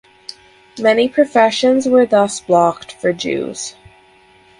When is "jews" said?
3.13-3.75